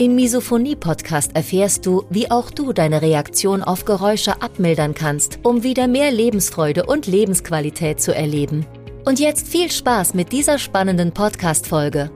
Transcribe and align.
Im 0.00 0.14
Misophonie-Podcast 0.14 1.36
erfährst 1.36 1.84
du, 1.84 2.06
wie 2.08 2.30
auch 2.30 2.50
du 2.50 2.72
deine 2.72 3.02
Reaktion 3.02 3.62
auf 3.62 3.84
Geräusche 3.84 4.40
abmildern 4.40 4.94
kannst, 4.94 5.40
um 5.42 5.62
wieder 5.62 5.88
mehr 5.88 6.10
Lebensfreude 6.10 6.86
und 6.86 7.06
Lebensqualität 7.06 8.00
zu 8.00 8.14
erleben. 8.14 8.64
Und 9.04 9.20
jetzt 9.20 9.46
viel 9.46 9.70
Spaß 9.70 10.14
mit 10.14 10.32
dieser 10.32 10.58
spannenden 10.58 11.12
Podcast-Folge. 11.12 12.10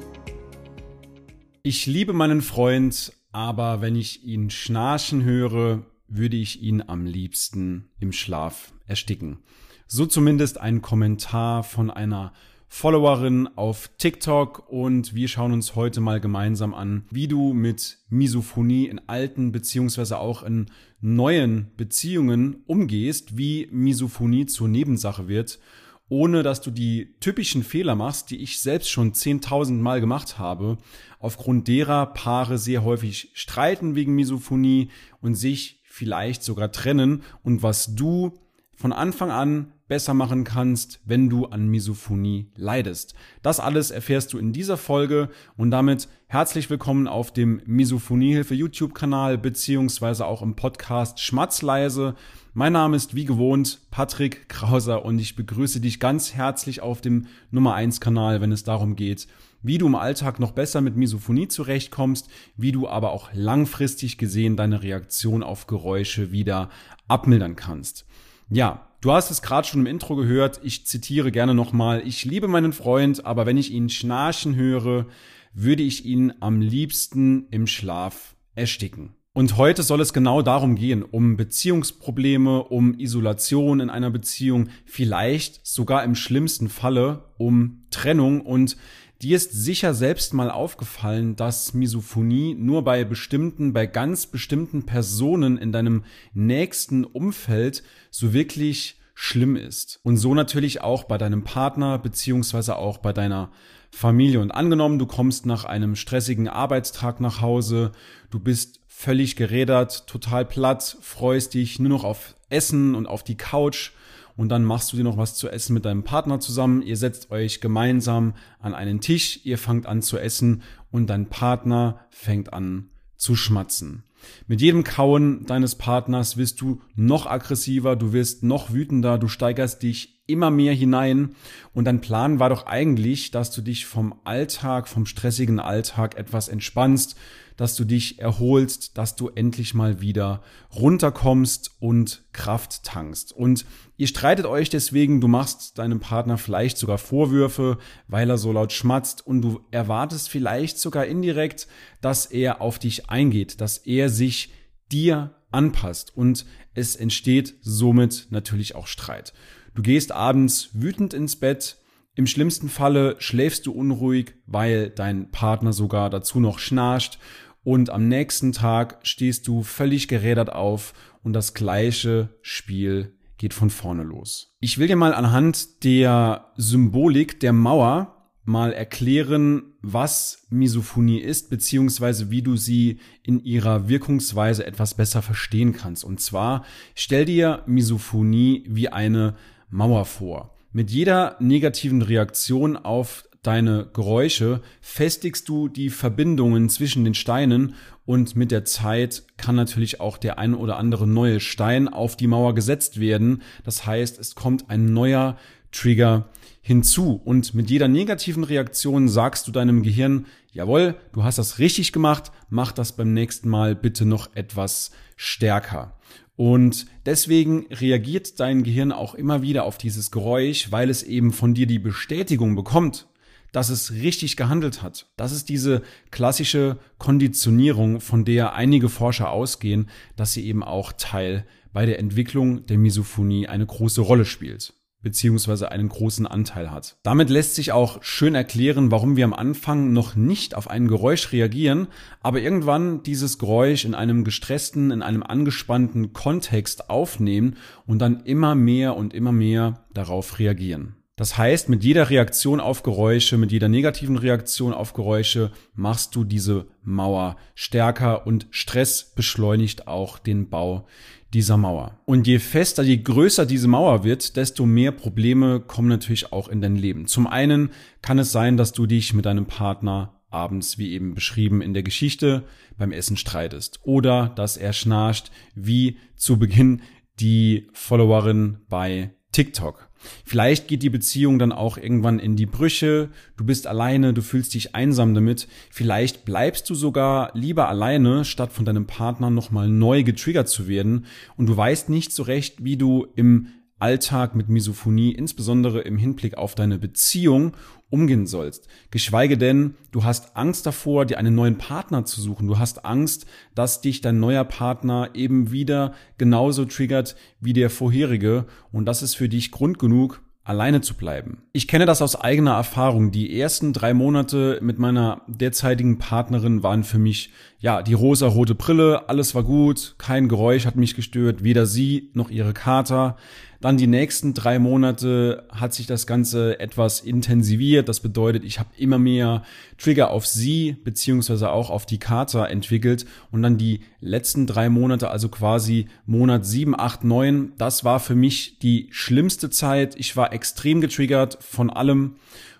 Ich 1.62 1.84
liebe 1.84 2.14
meinen 2.14 2.40
Freund, 2.40 3.12
aber 3.32 3.82
wenn 3.82 3.96
ich 3.96 4.24
ihn 4.24 4.48
schnarchen 4.48 5.22
höre, 5.22 5.84
würde 6.08 6.38
ich 6.38 6.62
ihn 6.62 6.82
am 6.86 7.04
liebsten 7.04 7.90
im 8.00 8.12
Schlaf 8.12 8.72
ersticken. 8.86 9.42
So 9.88 10.06
zumindest 10.06 10.58
ein 10.58 10.80
Kommentar 10.80 11.62
von 11.62 11.90
einer 11.90 12.32
Followerin 12.76 13.48
auf 13.54 13.88
TikTok 13.98 14.68
und 14.68 15.14
wir 15.14 15.28
schauen 15.28 15.52
uns 15.52 15.76
heute 15.76 16.00
mal 16.00 16.18
gemeinsam 16.18 16.74
an, 16.74 17.04
wie 17.08 17.28
du 17.28 17.52
mit 17.52 17.98
Misophonie 18.08 18.86
in 18.86 19.00
alten 19.06 19.52
beziehungsweise 19.52 20.18
auch 20.18 20.42
in 20.42 20.66
neuen 21.00 21.70
Beziehungen 21.76 22.64
umgehst, 22.66 23.38
wie 23.38 23.68
Misophonie 23.70 24.46
zur 24.46 24.66
Nebensache 24.66 25.28
wird, 25.28 25.60
ohne 26.08 26.42
dass 26.42 26.62
du 26.62 26.72
die 26.72 27.14
typischen 27.20 27.62
Fehler 27.62 27.94
machst, 27.94 28.32
die 28.32 28.42
ich 28.42 28.58
selbst 28.58 28.90
schon 28.90 29.12
10.000 29.12 29.74
Mal 29.74 30.00
gemacht 30.00 30.40
habe, 30.40 30.76
aufgrund 31.20 31.68
derer 31.68 32.06
Paare 32.06 32.58
sehr 32.58 32.82
häufig 32.82 33.30
streiten 33.34 33.94
wegen 33.94 34.16
Misophonie 34.16 34.88
und 35.20 35.36
sich 35.36 35.80
vielleicht 35.84 36.42
sogar 36.42 36.72
trennen. 36.72 37.22
Und 37.44 37.62
was 37.62 37.94
du 37.94 38.32
von 38.74 38.92
Anfang 38.92 39.30
an 39.30 39.73
besser 39.86 40.14
machen 40.14 40.44
kannst, 40.44 41.00
wenn 41.04 41.28
du 41.28 41.46
an 41.46 41.68
Misophonie 41.68 42.50
leidest. 42.56 43.14
Das 43.42 43.60
alles 43.60 43.90
erfährst 43.90 44.32
du 44.32 44.38
in 44.38 44.54
dieser 44.54 44.78
Folge 44.78 45.28
und 45.58 45.70
damit 45.70 46.08
herzlich 46.26 46.70
willkommen 46.70 47.06
auf 47.06 47.32
dem 47.32 47.60
Misophoniehilfe 47.66 48.54
YouTube-Kanal 48.54 49.36
beziehungsweise 49.36 50.24
auch 50.24 50.40
im 50.40 50.56
Podcast 50.56 51.20
Schmatzleise. 51.20 52.14
Mein 52.54 52.72
Name 52.72 52.96
ist 52.96 53.14
wie 53.14 53.26
gewohnt 53.26 53.80
Patrick 53.90 54.48
Krauser 54.48 55.04
und 55.04 55.18
ich 55.18 55.36
begrüße 55.36 55.80
dich 55.80 56.00
ganz 56.00 56.32
herzlich 56.32 56.80
auf 56.80 57.02
dem 57.02 57.26
Nummer 57.50 57.74
1 57.74 58.00
Kanal, 58.00 58.40
wenn 58.40 58.52
es 58.52 58.64
darum 58.64 58.96
geht, 58.96 59.28
wie 59.62 59.76
du 59.76 59.86
im 59.86 59.96
Alltag 59.96 60.40
noch 60.40 60.52
besser 60.52 60.80
mit 60.80 60.96
Misophonie 60.96 61.48
zurechtkommst, 61.48 62.30
wie 62.56 62.72
du 62.72 62.88
aber 62.88 63.12
auch 63.12 63.28
langfristig 63.34 64.16
gesehen 64.16 64.56
deine 64.56 64.82
Reaktion 64.82 65.42
auf 65.42 65.66
Geräusche 65.66 66.32
wieder 66.32 66.70
abmildern 67.06 67.54
kannst. 67.54 68.06
Ja, 68.50 68.86
Du 69.04 69.12
hast 69.12 69.30
es 69.30 69.42
gerade 69.42 69.68
schon 69.68 69.80
im 69.80 69.86
Intro 69.86 70.16
gehört, 70.16 70.62
ich 70.62 70.86
zitiere 70.86 71.30
gerne 71.30 71.52
nochmal, 71.52 72.02
ich 72.06 72.24
liebe 72.24 72.48
meinen 72.48 72.72
Freund, 72.72 73.26
aber 73.26 73.44
wenn 73.44 73.58
ich 73.58 73.70
ihn 73.70 73.90
schnarchen 73.90 74.56
höre, 74.56 75.04
würde 75.52 75.82
ich 75.82 76.06
ihn 76.06 76.32
am 76.40 76.62
liebsten 76.62 77.46
im 77.50 77.66
Schlaf 77.66 78.34
ersticken. 78.54 79.14
Und 79.34 79.58
heute 79.58 79.82
soll 79.82 80.00
es 80.00 80.14
genau 80.14 80.40
darum 80.40 80.74
gehen, 80.74 81.02
um 81.02 81.36
Beziehungsprobleme, 81.36 82.64
um 82.64 82.98
Isolation 82.98 83.80
in 83.80 83.90
einer 83.90 84.10
Beziehung, 84.10 84.70
vielleicht 84.86 85.66
sogar 85.66 86.02
im 86.02 86.14
schlimmsten 86.14 86.70
Falle 86.70 87.24
um 87.36 87.84
Trennung. 87.90 88.40
Und 88.40 88.78
Dir 89.24 89.36
ist 89.36 89.52
sicher 89.52 89.94
selbst 89.94 90.34
mal 90.34 90.50
aufgefallen, 90.50 91.34
dass 91.34 91.72
Misophonie 91.72 92.54
nur 92.54 92.84
bei 92.84 93.04
bestimmten, 93.04 93.72
bei 93.72 93.86
ganz 93.86 94.26
bestimmten 94.26 94.84
Personen 94.84 95.56
in 95.56 95.72
deinem 95.72 96.04
nächsten 96.34 97.06
Umfeld 97.06 97.82
so 98.10 98.34
wirklich 98.34 99.00
schlimm 99.14 99.56
ist. 99.56 99.98
Und 100.02 100.18
so 100.18 100.34
natürlich 100.34 100.82
auch 100.82 101.04
bei 101.04 101.16
deinem 101.16 101.42
Partner 101.42 101.98
beziehungsweise 101.98 102.76
auch 102.76 102.98
bei 102.98 103.14
deiner 103.14 103.50
Familie. 103.90 104.40
Und 104.40 104.50
angenommen, 104.50 104.98
du 104.98 105.06
kommst 105.06 105.46
nach 105.46 105.64
einem 105.64 105.96
stressigen 105.96 106.46
Arbeitstag 106.46 107.18
nach 107.18 107.40
Hause, 107.40 107.92
du 108.28 108.38
bist 108.40 108.80
völlig 108.88 109.36
gerädert, 109.36 110.06
total 110.06 110.44
platt, 110.44 110.98
freust 111.00 111.54
dich 111.54 111.78
nur 111.78 111.88
noch 111.88 112.04
auf 112.04 112.34
Essen 112.50 112.94
und 112.94 113.06
auf 113.06 113.24
die 113.24 113.38
Couch 113.38 113.92
und 114.36 114.48
dann 114.48 114.64
machst 114.64 114.92
du 114.92 114.96
dir 114.96 115.04
noch 115.04 115.16
was 115.16 115.34
zu 115.34 115.48
essen 115.48 115.74
mit 115.74 115.84
deinem 115.84 116.02
Partner 116.02 116.40
zusammen. 116.40 116.82
Ihr 116.82 116.96
setzt 116.96 117.30
euch 117.30 117.60
gemeinsam 117.60 118.34
an 118.58 118.74
einen 118.74 119.00
Tisch, 119.00 119.40
ihr 119.44 119.58
fangt 119.58 119.86
an 119.86 120.02
zu 120.02 120.18
essen 120.18 120.62
und 120.90 121.08
dein 121.08 121.28
Partner 121.28 122.00
fängt 122.10 122.52
an 122.52 122.90
zu 123.16 123.36
schmatzen. 123.36 124.04
Mit 124.46 124.60
jedem 124.60 124.84
Kauen 124.84 125.44
deines 125.46 125.74
Partners 125.74 126.36
wirst 126.36 126.60
du 126.60 126.80
noch 126.94 127.26
aggressiver, 127.26 127.96
du 127.96 128.12
wirst 128.12 128.42
noch 128.42 128.72
wütender, 128.72 129.18
du 129.18 129.28
steigerst 129.28 129.82
dich 129.82 130.13
immer 130.26 130.50
mehr 130.50 130.72
hinein 130.72 131.34
und 131.72 131.84
dein 131.84 132.00
Plan 132.00 132.38
war 132.38 132.48
doch 132.48 132.66
eigentlich, 132.66 133.30
dass 133.30 133.50
du 133.50 133.60
dich 133.60 133.86
vom 133.86 134.14
Alltag, 134.24 134.88
vom 134.88 135.06
stressigen 135.06 135.60
Alltag 135.60 136.16
etwas 136.16 136.48
entspannst, 136.48 137.16
dass 137.56 137.76
du 137.76 137.84
dich 137.84 138.18
erholst, 138.18 138.98
dass 138.98 139.16
du 139.16 139.28
endlich 139.28 139.74
mal 139.74 140.00
wieder 140.00 140.42
runterkommst 140.74 141.72
und 141.78 142.24
Kraft 142.32 142.82
tankst. 142.82 143.32
Und 143.32 143.64
ihr 143.96 144.08
streitet 144.08 144.46
euch 144.46 144.70
deswegen, 144.70 145.20
du 145.20 145.28
machst 145.28 145.78
deinem 145.78 146.00
Partner 146.00 146.36
vielleicht 146.36 146.78
sogar 146.78 146.98
Vorwürfe, 146.98 147.78
weil 148.08 148.28
er 148.28 148.38
so 148.38 148.50
laut 148.50 148.72
schmatzt 148.72 149.24
und 149.26 149.42
du 149.42 149.60
erwartest 149.70 150.28
vielleicht 150.28 150.78
sogar 150.78 151.06
indirekt, 151.06 151.68
dass 152.00 152.26
er 152.26 152.60
auf 152.60 152.78
dich 152.78 153.08
eingeht, 153.08 153.60
dass 153.60 153.78
er 153.78 154.08
sich 154.08 154.52
dir 154.90 155.34
anpasst 155.52 156.16
und 156.16 156.44
es 156.74 156.96
entsteht 156.96 157.54
somit 157.62 158.26
natürlich 158.30 158.74
auch 158.74 158.88
Streit. 158.88 159.32
Du 159.74 159.82
gehst 159.82 160.12
abends 160.12 160.70
wütend 160.72 161.14
ins 161.14 161.36
Bett, 161.36 161.78
im 162.14 162.28
schlimmsten 162.28 162.68
Falle 162.68 163.16
schläfst 163.18 163.66
du 163.66 163.72
unruhig, 163.72 164.34
weil 164.46 164.88
dein 164.90 165.32
Partner 165.32 165.72
sogar 165.72 166.10
dazu 166.10 166.38
noch 166.38 166.60
schnarcht 166.60 167.18
und 167.64 167.90
am 167.90 168.06
nächsten 168.06 168.52
Tag 168.52 168.98
stehst 169.02 169.48
du 169.48 169.62
völlig 169.62 170.06
gerädert 170.06 170.52
auf 170.52 170.94
und 171.24 171.32
das 171.32 171.54
gleiche 171.54 172.28
Spiel 172.40 173.14
geht 173.36 173.52
von 173.52 173.68
vorne 173.68 174.04
los. 174.04 174.54
Ich 174.60 174.78
will 174.78 174.86
dir 174.86 174.96
mal 174.96 175.12
anhand 175.12 175.82
der 175.82 176.52
Symbolik 176.56 177.40
der 177.40 177.52
Mauer 177.52 178.14
mal 178.44 178.72
erklären, 178.72 179.74
was 179.80 180.46
Misophonie 180.50 181.18
ist, 181.18 181.50
beziehungsweise 181.50 182.30
wie 182.30 182.42
du 182.42 182.56
sie 182.56 183.00
in 183.22 183.42
ihrer 183.42 183.88
Wirkungsweise 183.88 184.66
etwas 184.66 184.94
besser 184.94 185.22
verstehen 185.22 185.72
kannst. 185.72 186.04
Und 186.04 186.20
zwar 186.20 186.64
stell 186.94 187.24
dir 187.24 187.62
Misophonie 187.66 188.64
wie 188.68 188.88
eine 188.88 189.34
Mauer 189.74 190.04
vor. 190.04 190.54
Mit 190.72 190.92
jeder 190.92 191.36
negativen 191.40 192.00
Reaktion 192.00 192.76
auf 192.76 193.24
deine 193.42 193.88
Geräusche 193.92 194.60
festigst 194.80 195.48
du 195.48 195.66
die 195.66 195.90
Verbindungen 195.90 196.68
zwischen 196.68 197.04
den 197.04 197.14
Steinen 197.14 197.74
und 198.06 198.36
mit 198.36 198.52
der 198.52 198.64
Zeit 198.64 199.24
kann 199.36 199.56
natürlich 199.56 200.00
auch 200.00 200.16
der 200.16 200.38
ein 200.38 200.54
oder 200.54 200.76
andere 200.76 201.08
neue 201.08 201.40
Stein 201.40 201.88
auf 201.88 202.16
die 202.16 202.28
Mauer 202.28 202.54
gesetzt 202.54 203.00
werden. 203.00 203.42
Das 203.64 203.84
heißt, 203.84 204.20
es 204.20 204.36
kommt 204.36 204.70
ein 204.70 204.92
neuer 204.92 205.36
Trigger 205.72 206.28
hinzu 206.62 207.20
und 207.24 207.52
mit 207.54 207.68
jeder 207.68 207.88
negativen 207.88 208.44
Reaktion 208.44 209.08
sagst 209.08 209.48
du 209.48 209.52
deinem 209.52 209.82
Gehirn, 209.82 210.26
jawohl, 210.52 210.94
du 211.12 211.24
hast 211.24 211.38
das 211.38 211.58
richtig 211.58 211.92
gemacht, 211.92 212.30
mach 212.48 212.70
das 212.70 212.92
beim 212.92 213.12
nächsten 213.12 213.48
Mal 213.48 213.74
bitte 213.74 214.06
noch 214.06 214.36
etwas 214.36 214.92
stärker. 215.16 215.96
Und 216.36 216.86
deswegen 217.06 217.66
reagiert 217.70 218.40
dein 218.40 218.64
Gehirn 218.64 218.92
auch 218.92 219.14
immer 219.14 219.42
wieder 219.42 219.64
auf 219.64 219.78
dieses 219.78 220.10
Geräusch, 220.10 220.72
weil 220.72 220.90
es 220.90 221.02
eben 221.02 221.32
von 221.32 221.54
dir 221.54 221.66
die 221.66 221.78
Bestätigung 221.78 222.56
bekommt, 222.56 223.06
dass 223.52 223.68
es 223.68 223.92
richtig 223.92 224.36
gehandelt 224.36 224.82
hat. 224.82 225.06
Das 225.16 225.30
ist 225.30 225.48
diese 225.48 225.82
klassische 226.10 226.78
Konditionierung, 226.98 228.00
von 228.00 228.24
der 228.24 228.54
einige 228.54 228.88
Forscher 228.88 229.30
ausgehen, 229.30 229.88
dass 230.16 230.32
sie 230.32 230.44
eben 230.44 230.64
auch 230.64 230.92
Teil 230.92 231.46
bei 231.72 231.86
der 231.86 232.00
Entwicklung 232.00 232.66
der 232.66 232.78
Misophonie 232.78 233.46
eine 233.46 233.66
große 233.66 234.00
Rolle 234.00 234.24
spielt 234.24 234.74
beziehungsweise 235.04 235.70
einen 235.70 235.88
großen 235.88 236.26
Anteil 236.26 236.72
hat. 236.72 236.96
Damit 237.04 237.30
lässt 237.30 237.54
sich 237.54 237.70
auch 237.70 238.02
schön 238.02 238.34
erklären, 238.34 238.90
warum 238.90 239.16
wir 239.16 239.24
am 239.24 239.34
Anfang 239.34 239.92
noch 239.92 240.16
nicht 240.16 240.56
auf 240.56 240.68
ein 240.68 240.88
Geräusch 240.88 241.30
reagieren, 241.30 241.86
aber 242.20 242.40
irgendwann 242.40 243.04
dieses 243.04 243.38
Geräusch 243.38 243.84
in 243.84 243.94
einem 243.94 244.24
gestressten, 244.24 244.90
in 244.90 245.02
einem 245.02 245.22
angespannten 245.22 246.12
Kontext 246.12 246.90
aufnehmen 246.90 247.56
und 247.86 248.00
dann 248.00 248.24
immer 248.24 248.56
mehr 248.56 248.96
und 248.96 249.14
immer 249.14 249.30
mehr 249.30 249.84
darauf 249.92 250.40
reagieren. 250.40 250.96
Das 251.16 251.38
heißt, 251.38 251.68
mit 251.68 251.84
jeder 251.84 252.10
Reaktion 252.10 252.58
auf 252.58 252.82
Geräusche, 252.82 253.38
mit 253.38 253.52
jeder 253.52 253.68
negativen 253.68 254.16
Reaktion 254.16 254.74
auf 254.74 254.94
Geräusche 254.94 255.52
machst 255.74 256.16
du 256.16 256.24
diese 256.24 256.66
Mauer 256.82 257.36
stärker 257.54 258.26
und 258.26 258.48
Stress 258.50 259.12
beschleunigt 259.14 259.86
auch 259.86 260.18
den 260.18 260.48
Bau 260.50 260.88
dieser 261.34 261.56
Mauer. 261.56 261.98
Und 262.06 262.26
je 262.26 262.38
fester, 262.38 262.82
je 262.82 262.96
größer 262.96 263.44
diese 263.44 263.68
Mauer 263.68 264.04
wird, 264.04 264.36
desto 264.36 264.64
mehr 264.64 264.92
Probleme 264.92 265.60
kommen 265.60 265.88
natürlich 265.88 266.32
auch 266.32 266.48
in 266.48 266.60
dein 266.60 266.76
Leben. 266.76 267.06
Zum 267.06 267.26
einen 267.26 267.70
kann 268.00 268.18
es 268.18 268.32
sein, 268.32 268.56
dass 268.56 268.72
du 268.72 268.86
dich 268.86 269.12
mit 269.12 269.26
deinem 269.26 269.46
Partner 269.46 270.20
abends, 270.30 270.78
wie 270.78 270.92
eben 270.92 271.14
beschrieben 271.14 271.60
in 271.60 271.74
der 271.74 271.82
Geschichte, 271.82 272.44
beim 272.78 272.92
Essen 272.92 273.16
streitest. 273.16 273.80
Oder 273.82 274.32
dass 274.36 274.56
er 274.56 274.72
schnarcht, 274.72 275.30
wie 275.54 275.98
zu 276.16 276.38
Beginn 276.38 276.82
die 277.20 277.68
Followerin 277.72 278.58
bei 278.68 279.14
TikTok. 279.32 279.90
Vielleicht 280.24 280.68
geht 280.68 280.82
die 280.82 280.90
Beziehung 280.90 281.38
dann 281.38 281.52
auch 281.52 281.76
irgendwann 281.76 282.18
in 282.18 282.36
die 282.36 282.46
Brüche, 282.46 283.10
du 283.36 283.44
bist 283.44 283.66
alleine, 283.66 284.12
du 284.12 284.22
fühlst 284.22 284.54
dich 284.54 284.74
einsam 284.74 285.14
damit, 285.14 285.48
vielleicht 285.70 286.24
bleibst 286.24 286.68
du 286.70 286.74
sogar 286.74 287.30
lieber 287.34 287.68
alleine, 287.68 288.24
statt 288.24 288.52
von 288.52 288.64
deinem 288.64 288.86
Partner 288.86 289.30
nochmal 289.30 289.68
neu 289.68 290.02
getriggert 290.02 290.48
zu 290.48 290.68
werden. 290.68 291.06
Und 291.36 291.48
du 291.48 291.56
weißt 291.56 291.88
nicht 291.88 292.12
so 292.12 292.22
recht, 292.22 292.64
wie 292.64 292.76
du 292.76 293.06
im 293.14 293.48
Alltag 293.78 294.34
mit 294.34 294.48
Misophonie, 294.48 295.12
insbesondere 295.12 295.80
im 295.82 295.98
Hinblick 295.98 296.38
auf 296.38 296.54
deine 296.54 296.78
Beziehung, 296.78 297.52
umgehen 297.94 298.26
sollst. 298.26 298.68
Geschweige 298.90 299.38
denn, 299.38 299.76
du 299.92 300.04
hast 300.04 300.36
Angst 300.36 300.66
davor, 300.66 301.06
dir 301.06 301.16
einen 301.16 301.34
neuen 301.34 301.56
Partner 301.56 302.04
zu 302.04 302.20
suchen. 302.20 302.46
Du 302.46 302.58
hast 302.58 302.84
Angst, 302.84 303.24
dass 303.54 303.80
dich 303.80 304.00
dein 304.02 304.20
neuer 304.20 304.44
Partner 304.44 305.10
eben 305.14 305.52
wieder 305.52 305.94
genauso 306.18 306.64
triggert 306.66 307.16
wie 307.40 307.52
der 307.52 307.70
vorherige. 307.70 308.46
Und 308.72 308.84
das 308.84 309.02
ist 309.02 309.14
für 309.14 309.28
dich 309.28 309.50
Grund 309.50 309.78
genug, 309.78 310.20
alleine 310.44 310.82
zu 310.82 310.94
bleiben. 310.94 311.38
Ich 311.52 311.66
kenne 311.66 311.86
das 311.86 312.02
aus 312.02 312.20
eigener 312.20 312.52
Erfahrung. 312.52 313.10
Die 313.10 313.40
ersten 313.40 313.72
drei 313.72 313.94
Monate 313.94 314.58
mit 314.60 314.78
meiner 314.78 315.22
derzeitigen 315.26 315.98
Partnerin 315.98 316.62
waren 316.62 316.84
für 316.84 316.98
mich, 316.98 317.30
ja, 317.58 317.82
die 317.82 317.94
rosa-rote 317.94 318.54
Brille, 318.54 319.08
alles 319.08 319.34
war 319.34 319.42
gut, 319.42 319.94
kein 319.96 320.28
Geräusch 320.28 320.66
hat 320.66 320.76
mich 320.76 320.94
gestört, 320.94 321.42
weder 321.42 321.64
sie 321.64 322.10
noch 322.12 322.30
ihre 322.30 322.52
Kater. 322.52 323.16
Dann 323.64 323.78
die 323.78 323.86
nächsten 323.86 324.34
drei 324.34 324.58
Monate 324.58 325.48
hat 325.48 325.72
sich 325.72 325.86
das 325.86 326.06
Ganze 326.06 326.60
etwas 326.60 327.00
intensiviert. 327.00 327.88
Das 327.88 328.00
bedeutet, 328.00 328.44
ich 328.44 328.58
habe 328.58 328.68
immer 328.76 328.98
mehr 328.98 329.42
Trigger 329.78 330.10
auf 330.10 330.26
sie 330.26 330.76
beziehungsweise 330.84 331.50
auch 331.50 331.70
auf 331.70 331.86
die 331.86 331.96
Kater 331.96 332.50
entwickelt. 332.50 333.06
Und 333.30 333.40
dann 333.40 333.56
die 333.56 333.80
letzten 334.00 334.46
drei 334.46 334.68
Monate, 334.68 335.08
also 335.08 335.30
quasi 335.30 335.86
Monat 336.04 336.44
sieben, 336.44 336.78
acht, 336.78 337.04
neun, 337.04 337.54
das 337.56 337.84
war 337.84 338.00
für 338.00 338.14
mich 338.14 338.58
die 338.58 338.88
schlimmste 338.90 339.48
Zeit. 339.48 339.94
Ich 339.96 340.14
war 340.14 340.34
extrem 340.34 340.82
getriggert 340.82 341.38
von 341.40 341.70
allem 341.70 342.16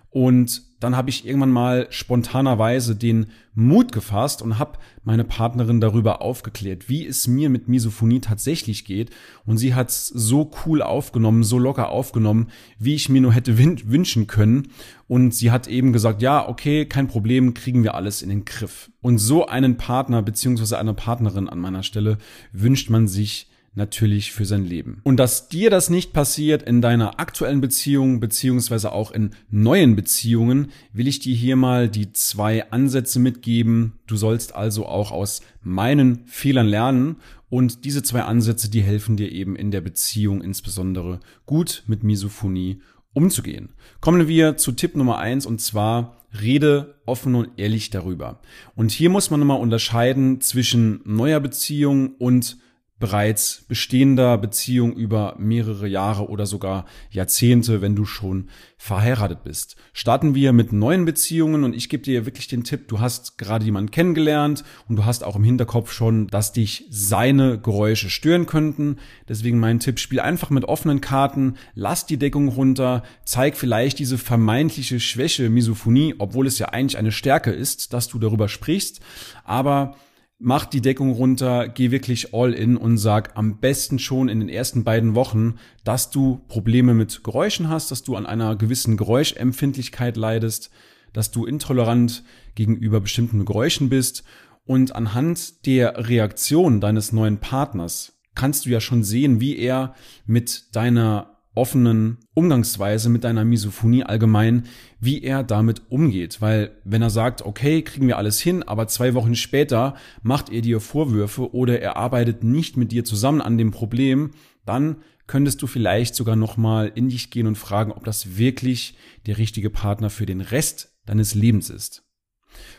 und 0.09 0.63
dann 0.85 0.95
habe 0.95 1.09
ich 1.09 1.25
irgendwann 1.25 1.49
mal 1.49 1.87
spontanerweise 1.89 2.95
den 2.95 3.31
Mut 3.55 3.91
gefasst 3.91 4.43
und 4.43 4.59
habe 4.59 4.77
meine 5.03 5.23
Partnerin 5.23 5.81
darüber 5.81 6.21
aufgeklärt, 6.21 6.89
wie 6.89 7.07
es 7.07 7.27
mir 7.27 7.49
mit 7.49 7.67
Misophonie 7.67 8.19
tatsächlich 8.19 8.85
geht. 8.85 9.09
Und 9.47 9.57
sie 9.57 9.73
hat 9.73 9.89
es 9.89 10.05
so 10.07 10.51
cool 10.63 10.83
aufgenommen, 10.83 11.43
so 11.43 11.57
locker 11.57 11.89
aufgenommen, 11.89 12.49
wie 12.77 12.93
ich 12.93 13.09
mir 13.09 13.19
nur 13.19 13.33
hätte 13.33 13.57
wünschen 13.57 14.27
können. 14.27 14.67
Und 15.07 15.33
sie 15.33 15.49
hat 15.49 15.67
eben 15.67 15.91
gesagt, 15.91 16.21
ja, 16.21 16.47
okay, 16.47 16.85
kein 16.85 17.07
Problem, 17.07 17.55
kriegen 17.55 17.81
wir 17.81 17.95
alles 17.95 18.21
in 18.21 18.29
den 18.29 18.45
Griff. 18.45 18.91
Und 19.01 19.17
so 19.17 19.47
einen 19.47 19.77
Partner 19.77 20.21
beziehungsweise 20.21 20.77
eine 20.77 20.93
Partnerin 20.93 21.49
an 21.49 21.57
meiner 21.57 21.81
Stelle 21.81 22.19
wünscht 22.51 22.91
man 22.91 23.07
sich 23.07 23.47
natürlich 23.75 24.31
für 24.31 24.45
sein 24.45 24.65
Leben. 24.65 25.01
Und 25.03 25.17
dass 25.17 25.49
dir 25.49 25.69
das 25.69 25.89
nicht 25.89 26.13
passiert 26.13 26.63
in 26.63 26.81
deiner 26.81 27.19
aktuellen 27.19 27.61
Beziehung 27.61 28.19
beziehungsweise 28.19 28.91
auch 28.91 29.11
in 29.11 29.31
neuen 29.49 29.95
Beziehungen, 29.95 30.71
will 30.93 31.07
ich 31.07 31.19
dir 31.19 31.35
hier 31.35 31.55
mal 31.55 31.89
die 31.89 32.13
zwei 32.13 32.71
Ansätze 32.71 33.19
mitgeben. 33.19 33.93
Du 34.07 34.15
sollst 34.15 34.55
also 34.55 34.85
auch 34.85 35.11
aus 35.11 35.41
meinen 35.61 36.25
Fehlern 36.25 36.67
lernen 36.67 37.17
und 37.49 37.85
diese 37.85 38.01
zwei 38.01 38.21
Ansätze, 38.23 38.69
die 38.69 38.81
helfen 38.81 39.17
dir 39.17 39.31
eben 39.31 39.55
in 39.55 39.71
der 39.71 39.81
Beziehung 39.81 40.41
insbesondere 40.41 41.19
gut 41.45 41.83
mit 41.87 42.03
Misophonie 42.03 42.81
umzugehen. 43.13 43.69
Kommen 44.01 44.27
wir 44.27 44.57
zu 44.57 44.71
Tipp 44.71 44.95
Nummer 44.95 45.19
eins 45.19 45.45
und 45.45 45.61
zwar 45.61 46.17
rede 46.41 46.95
offen 47.05 47.35
und 47.35 47.49
ehrlich 47.57 47.89
darüber. 47.89 48.41
Und 48.75 48.91
hier 48.91 49.09
muss 49.09 49.29
man 49.31 49.39
nochmal 49.39 49.61
unterscheiden 49.61 50.41
zwischen 50.41 50.99
neuer 51.05 51.39
Beziehung 51.39 52.15
und 52.15 52.57
bereits 53.05 53.65
bestehender 53.67 54.35
Beziehung 54.35 54.93
über 54.93 55.35
mehrere 55.37 55.87
Jahre 55.87 56.27
oder 56.27 56.47
sogar 56.47 56.85
Jahrzehnte, 57.11 57.79
wenn 57.79 57.95
du 57.95 58.03
schon 58.03 58.49
verheiratet 58.77 59.43
bist. 59.43 59.75
Starten 59.93 60.33
wir 60.33 60.53
mit 60.53 60.73
neuen 60.73 61.05
Beziehungen 61.05 61.63
und 61.63 61.75
ich 61.75 61.87
gebe 61.87 62.01
dir 62.01 62.25
wirklich 62.25 62.47
den 62.47 62.63
Tipp, 62.63 62.87
du 62.87 62.99
hast 62.99 63.37
gerade 63.37 63.63
jemanden 63.63 63.91
kennengelernt 63.91 64.63
und 64.89 64.95
du 64.95 65.05
hast 65.05 65.23
auch 65.23 65.35
im 65.35 65.43
Hinterkopf 65.43 65.91
schon, 65.91 66.25
dass 66.29 66.51
dich 66.51 66.87
seine 66.89 67.59
Geräusche 67.59 68.09
stören 68.09 68.47
könnten. 68.47 68.97
Deswegen 69.29 69.59
mein 69.59 69.79
Tipp, 69.79 69.99
spiel 69.99 70.19
einfach 70.19 70.49
mit 70.49 70.65
offenen 70.65 70.99
Karten, 70.99 71.57
lass 71.75 72.07
die 72.07 72.17
Deckung 72.17 72.47
runter, 72.47 73.03
zeig 73.23 73.55
vielleicht 73.55 73.99
diese 73.99 74.17
vermeintliche 74.17 74.99
Schwäche, 74.99 75.51
Misophonie, 75.51 76.15
obwohl 76.17 76.47
es 76.47 76.57
ja 76.57 76.69
eigentlich 76.69 76.97
eine 76.97 77.11
Stärke 77.11 77.51
ist, 77.51 77.93
dass 77.93 78.07
du 78.07 78.17
darüber 78.17 78.49
sprichst, 78.49 78.99
aber 79.43 79.95
mach 80.37 80.65
die 80.65 80.81
Deckung 80.81 81.11
runter, 81.11 81.67
geh 81.69 81.91
wirklich 81.91 82.33
all 82.33 82.53
in 82.53 82.77
und 82.77 82.97
sag 82.97 83.37
am 83.37 83.59
besten 83.59 83.99
schon 83.99 84.29
in 84.29 84.39
den 84.39 84.49
ersten 84.49 84.83
beiden 84.83 85.15
Wochen, 85.15 85.55
dass 85.83 86.09
du 86.09 86.41
Probleme 86.47 86.93
mit 86.93 87.23
Geräuschen 87.23 87.69
hast, 87.69 87.91
dass 87.91 88.03
du 88.03 88.15
an 88.15 88.25
einer 88.25 88.55
gewissen 88.55 88.97
Geräuschempfindlichkeit 88.97 90.17
leidest, 90.17 90.71
dass 91.13 91.31
du 91.31 91.45
intolerant 91.45 92.23
gegenüber 92.55 92.99
bestimmten 92.99 93.45
Geräuschen 93.45 93.89
bist. 93.89 94.23
Und 94.65 94.95
anhand 94.95 95.65
der 95.65 96.09
Reaktion 96.09 96.81
deines 96.81 97.11
neuen 97.11 97.39
Partners 97.39 98.13
kannst 98.33 98.65
du 98.65 98.69
ja 98.69 98.81
schon 98.81 99.03
sehen, 99.03 99.39
wie 99.39 99.57
er 99.57 99.95
mit 100.25 100.75
deiner 100.75 101.34
offenen 101.55 102.17
Umgangsweise 102.33 103.09
mit 103.09 103.23
deiner 103.23 103.45
Misophonie 103.45 104.03
allgemein, 104.03 104.63
wie 104.99 105.23
er 105.23 105.43
damit 105.43 105.83
umgeht. 105.89 106.41
Weil 106.41 106.77
wenn 106.83 107.01
er 107.01 107.09
sagt, 107.09 107.41
okay, 107.41 107.81
kriegen 107.81 108.07
wir 108.07 108.17
alles 108.17 108.39
hin, 108.39 108.63
aber 108.63 108.87
zwei 108.87 109.13
Wochen 109.13 109.35
später 109.35 109.95
macht 110.21 110.51
er 110.51 110.61
dir 110.61 110.79
Vorwürfe 110.79 111.53
oder 111.53 111.81
er 111.81 111.97
arbeitet 111.97 112.43
nicht 112.43 112.77
mit 112.77 112.91
dir 112.91 113.03
zusammen 113.03 113.41
an 113.41 113.57
dem 113.57 113.71
Problem, 113.71 114.31
dann 114.65 114.97
könntest 115.27 115.61
du 115.61 115.67
vielleicht 115.67 116.15
sogar 116.15 116.35
nochmal 116.35 116.91
in 116.93 117.09
dich 117.09 117.31
gehen 117.31 117.47
und 117.47 117.57
fragen, 117.57 117.91
ob 117.91 118.03
das 118.03 118.37
wirklich 118.37 118.95
der 119.25 119.37
richtige 119.37 119.69
Partner 119.69 120.09
für 120.09 120.25
den 120.25 120.41
Rest 120.41 120.95
deines 121.05 121.35
Lebens 121.35 121.69
ist. 121.69 122.03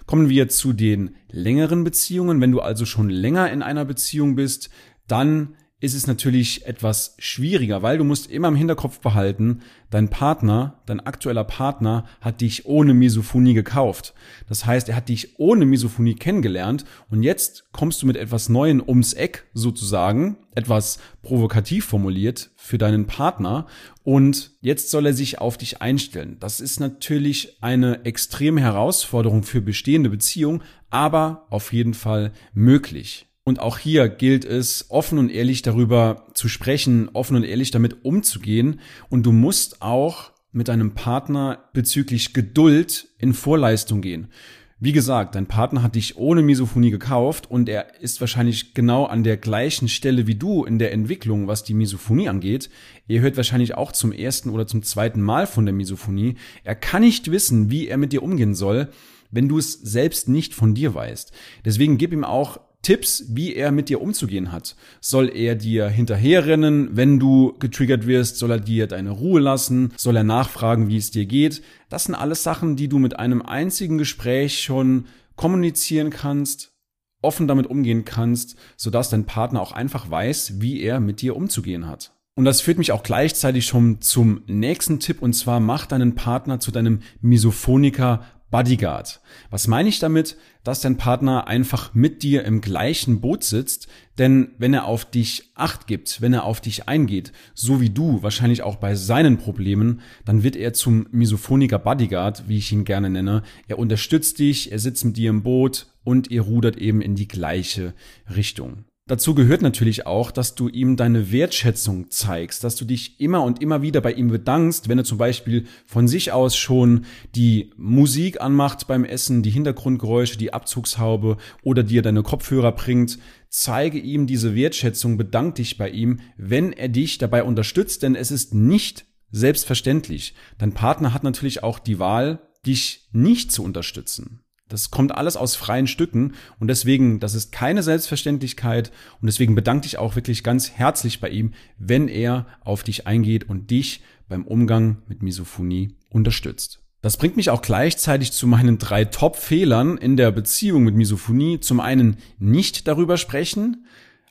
Kommen 0.06 0.28
wir 0.28 0.48
zu 0.48 0.72
den 0.72 1.16
längeren 1.30 1.84
Beziehungen. 1.84 2.40
Wenn 2.40 2.52
du 2.52 2.60
also 2.60 2.84
schon 2.84 3.10
länger 3.10 3.50
in 3.50 3.62
einer 3.62 3.84
Beziehung 3.84 4.36
bist, 4.36 4.70
dann 5.06 5.56
ist 5.78 5.94
es 5.94 6.06
natürlich 6.06 6.66
etwas 6.66 7.16
schwieriger, 7.18 7.82
weil 7.82 7.98
du 7.98 8.04
musst 8.04 8.30
immer 8.30 8.48
im 8.48 8.56
Hinterkopf 8.56 9.00
behalten, 9.00 9.60
dein 9.90 10.08
Partner, 10.08 10.80
dein 10.86 11.00
aktueller 11.00 11.44
Partner 11.44 12.06
hat 12.22 12.40
dich 12.40 12.64
ohne 12.64 12.94
Misophonie 12.94 13.52
gekauft. 13.52 14.14
Das 14.48 14.64
heißt, 14.64 14.88
er 14.88 14.96
hat 14.96 15.10
dich 15.10 15.38
ohne 15.38 15.66
Misophonie 15.66 16.14
kennengelernt 16.14 16.86
und 17.10 17.22
jetzt 17.22 17.66
kommst 17.72 18.00
du 18.00 18.06
mit 18.06 18.16
etwas 18.16 18.48
Neuem 18.48 18.82
ums 18.86 19.12
Eck 19.12 19.44
sozusagen, 19.52 20.38
etwas 20.54 20.98
provokativ 21.20 21.84
formuliert 21.84 22.50
für 22.56 22.78
deinen 22.78 23.06
Partner 23.06 23.66
und 24.02 24.52
jetzt 24.62 24.90
soll 24.90 25.04
er 25.04 25.12
sich 25.12 25.40
auf 25.40 25.58
dich 25.58 25.82
einstellen. 25.82 26.38
Das 26.40 26.60
ist 26.60 26.80
natürlich 26.80 27.62
eine 27.62 28.06
extreme 28.06 28.62
Herausforderung 28.62 29.42
für 29.42 29.60
bestehende 29.60 30.08
Beziehungen, 30.08 30.62
aber 30.88 31.46
auf 31.50 31.74
jeden 31.74 31.92
Fall 31.92 32.32
möglich. 32.54 33.25
Und 33.48 33.60
auch 33.60 33.78
hier 33.78 34.08
gilt 34.08 34.44
es, 34.44 34.86
offen 34.88 35.18
und 35.18 35.30
ehrlich 35.30 35.62
darüber 35.62 36.26
zu 36.34 36.48
sprechen, 36.48 37.08
offen 37.12 37.36
und 37.36 37.44
ehrlich 37.44 37.70
damit 37.70 38.04
umzugehen. 38.04 38.80
Und 39.08 39.24
du 39.24 39.30
musst 39.30 39.82
auch 39.82 40.32
mit 40.50 40.66
deinem 40.66 40.94
Partner 40.94 41.68
bezüglich 41.72 42.34
Geduld 42.34 43.06
in 43.18 43.34
Vorleistung 43.34 44.00
gehen. 44.00 44.32
Wie 44.80 44.90
gesagt, 44.90 45.36
dein 45.36 45.46
Partner 45.46 45.84
hat 45.84 45.94
dich 45.94 46.16
ohne 46.16 46.42
Misophonie 46.42 46.90
gekauft 46.90 47.48
und 47.48 47.68
er 47.68 48.00
ist 48.00 48.20
wahrscheinlich 48.20 48.74
genau 48.74 49.04
an 49.04 49.22
der 49.22 49.36
gleichen 49.36 49.88
Stelle 49.88 50.26
wie 50.26 50.34
du 50.34 50.64
in 50.64 50.80
der 50.80 50.92
Entwicklung, 50.92 51.46
was 51.46 51.62
die 51.62 51.74
Misophonie 51.74 52.28
angeht. 52.28 52.68
Er 53.06 53.20
hört 53.20 53.36
wahrscheinlich 53.36 53.76
auch 53.76 53.92
zum 53.92 54.10
ersten 54.10 54.50
oder 54.50 54.66
zum 54.66 54.82
zweiten 54.82 55.22
Mal 55.22 55.46
von 55.46 55.66
der 55.66 55.72
Misophonie. 55.72 56.34
Er 56.64 56.74
kann 56.74 57.02
nicht 57.02 57.30
wissen, 57.30 57.70
wie 57.70 57.86
er 57.86 57.96
mit 57.96 58.12
dir 58.12 58.24
umgehen 58.24 58.56
soll, 58.56 58.88
wenn 59.30 59.48
du 59.48 59.58
es 59.58 59.72
selbst 59.72 60.28
nicht 60.28 60.52
von 60.52 60.74
dir 60.74 60.94
weißt. 60.94 61.32
Deswegen 61.64 61.96
gib 61.96 62.12
ihm 62.12 62.24
auch 62.24 62.60
Tipps, 62.86 63.24
wie 63.30 63.56
er 63.56 63.72
mit 63.72 63.88
dir 63.88 64.00
umzugehen 64.00 64.52
hat. 64.52 64.76
Soll 65.00 65.28
er 65.34 65.56
dir 65.56 65.88
hinterherrennen, 65.88 66.90
wenn 66.92 67.18
du 67.18 67.52
getriggert 67.58 68.06
wirst? 68.06 68.36
Soll 68.36 68.52
er 68.52 68.60
dir 68.60 68.86
deine 68.86 69.10
Ruhe 69.10 69.40
lassen? 69.40 69.92
Soll 69.96 70.14
er 70.14 70.22
nachfragen, 70.22 70.86
wie 70.86 70.96
es 70.96 71.10
dir 71.10 71.26
geht? 71.26 71.62
Das 71.88 72.04
sind 72.04 72.14
alles 72.14 72.44
Sachen, 72.44 72.76
die 72.76 72.86
du 72.86 73.00
mit 73.00 73.18
einem 73.18 73.42
einzigen 73.42 73.98
Gespräch 73.98 74.60
schon 74.60 75.06
kommunizieren 75.34 76.10
kannst, 76.10 76.74
offen 77.22 77.48
damit 77.48 77.66
umgehen 77.66 78.04
kannst, 78.04 78.54
sodass 78.76 79.10
dein 79.10 79.24
Partner 79.24 79.62
auch 79.62 79.72
einfach 79.72 80.08
weiß, 80.08 80.60
wie 80.60 80.80
er 80.80 81.00
mit 81.00 81.22
dir 81.22 81.34
umzugehen 81.34 81.88
hat. 81.88 82.12
Und 82.36 82.44
das 82.44 82.60
führt 82.60 82.78
mich 82.78 82.92
auch 82.92 83.02
gleichzeitig 83.02 83.66
schon 83.66 84.00
zum 84.00 84.42
nächsten 84.46 85.00
Tipp 85.00 85.22
und 85.22 85.32
zwar 85.32 85.58
mach 85.58 85.86
deinen 85.86 86.14
Partner 86.14 86.60
zu 86.60 86.70
deinem 86.70 87.00
Misophoniker 87.20 88.22
Bodyguard. 88.56 89.20
Was 89.50 89.68
meine 89.68 89.90
ich 89.90 89.98
damit? 89.98 90.38
Dass 90.64 90.80
dein 90.80 90.96
Partner 90.96 91.46
einfach 91.46 91.92
mit 91.92 92.22
dir 92.22 92.42
im 92.44 92.62
gleichen 92.62 93.20
Boot 93.20 93.44
sitzt, 93.44 93.86
denn 94.16 94.52
wenn 94.56 94.72
er 94.72 94.86
auf 94.86 95.04
dich 95.04 95.50
acht 95.54 95.86
gibt, 95.86 96.22
wenn 96.22 96.32
er 96.32 96.44
auf 96.44 96.62
dich 96.62 96.88
eingeht, 96.88 97.32
so 97.52 97.82
wie 97.82 97.90
du, 97.90 98.22
wahrscheinlich 98.22 98.62
auch 98.62 98.76
bei 98.76 98.94
seinen 98.94 99.36
Problemen, 99.36 100.00
dann 100.24 100.42
wird 100.42 100.56
er 100.56 100.72
zum 100.72 101.06
Misophoniker 101.10 101.78
Bodyguard, 101.78 102.48
wie 102.48 102.56
ich 102.56 102.72
ihn 102.72 102.86
gerne 102.86 103.10
nenne. 103.10 103.42
Er 103.68 103.78
unterstützt 103.78 104.38
dich, 104.38 104.72
er 104.72 104.78
sitzt 104.78 105.04
mit 105.04 105.18
dir 105.18 105.28
im 105.28 105.42
Boot 105.42 105.88
und 106.02 106.30
ihr 106.30 106.40
rudert 106.40 106.78
eben 106.78 107.02
in 107.02 107.14
die 107.14 107.28
gleiche 107.28 107.92
Richtung. 108.34 108.86
Dazu 109.08 109.36
gehört 109.36 109.62
natürlich 109.62 110.04
auch, 110.04 110.32
dass 110.32 110.56
du 110.56 110.68
ihm 110.68 110.96
deine 110.96 111.30
Wertschätzung 111.30 112.10
zeigst, 112.10 112.64
dass 112.64 112.74
du 112.74 112.84
dich 112.84 113.20
immer 113.20 113.44
und 113.44 113.62
immer 113.62 113.80
wieder 113.80 114.00
bei 114.00 114.12
ihm 114.12 114.26
bedankst, 114.28 114.88
wenn 114.88 114.98
er 114.98 115.04
zum 115.04 115.16
Beispiel 115.16 115.66
von 115.86 116.08
sich 116.08 116.32
aus 116.32 116.56
schon 116.56 117.04
die 117.36 117.70
Musik 117.76 118.40
anmacht 118.40 118.88
beim 118.88 119.04
Essen, 119.04 119.44
die 119.44 119.50
Hintergrundgeräusche, 119.50 120.38
die 120.38 120.52
Abzugshaube 120.52 121.36
oder 121.62 121.84
dir 121.84 122.02
deine 122.02 122.24
Kopfhörer 122.24 122.72
bringt. 122.72 123.20
Zeige 123.48 124.00
ihm 124.00 124.26
diese 124.26 124.56
Wertschätzung, 124.56 125.16
bedank 125.16 125.54
dich 125.54 125.78
bei 125.78 125.88
ihm, 125.88 126.18
wenn 126.36 126.72
er 126.72 126.88
dich 126.88 127.18
dabei 127.18 127.44
unterstützt, 127.44 128.02
denn 128.02 128.16
es 128.16 128.32
ist 128.32 128.54
nicht 128.54 129.06
selbstverständlich. 129.30 130.34
Dein 130.58 130.72
Partner 130.72 131.14
hat 131.14 131.22
natürlich 131.22 131.62
auch 131.62 131.78
die 131.78 132.00
Wahl, 132.00 132.40
dich 132.66 133.08
nicht 133.12 133.52
zu 133.52 133.62
unterstützen. 133.62 134.40
Das 134.68 134.90
kommt 134.90 135.14
alles 135.14 135.36
aus 135.36 135.54
freien 135.54 135.86
Stücken 135.86 136.34
und 136.58 136.68
deswegen, 136.68 137.20
das 137.20 137.34
ist 137.34 137.52
keine 137.52 137.82
Selbstverständlichkeit 137.82 138.90
und 139.20 139.26
deswegen 139.26 139.54
bedanke 139.54 139.86
ich 139.86 139.98
auch 139.98 140.16
wirklich 140.16 140.42
ganz 140.42 140.72
herzlich 140.72 141.20
bei 141.20 141.28
ihm, 141.28 141.52
wenn 141.78 142.08
er 142.08 142.46
auf 142.64 142.82
dich 142.82 143.06
eingeht 143.06 143.48
und 143.48 143.70
dich 143.70 144.02
beim 144.28 144.44
Umgang 144.44 145.02
mit 145.06 145.22
Misophonie 145.22 145.94
unterstützt. 146.10 146.80
Das 147.00 147.16
bringt 147.16 147.36
mich 147.36 147.50
auch 147.50 147.62
gleichzeitig 147.62 148.32
zu 148.32 148.48
meinen 148.48 148.78
drei 148.78 149.04
Top-Fehlern 149.04 149.96
in 149.98 150.16
der 150.16 150.32
Beziehung 150.32 150.82
mit 150.82 150.96
Misophonie. 150.96 151.60
Zum 151.60 151.78
einen 151.78 152.16
nicht 152.40 152.88
darüber 152.88 153.16
sprechen. 153.16 153.86